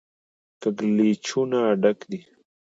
کږلېچونو 0.61 1.59
ډک 1.81 1.99
دی. 2.09 2.19